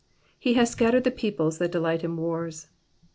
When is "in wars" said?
2.03-2.69